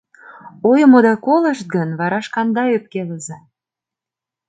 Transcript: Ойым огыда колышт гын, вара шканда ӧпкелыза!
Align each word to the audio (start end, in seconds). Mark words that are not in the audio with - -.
Ойым 0.69 0.91
огыда 0.97 1.13
колышт 1.25 1.67
гын, 1.75 1.89
вара 1.99 2.19
шканда 2.25 2.63
ӧпкелыза! 2.75 3.37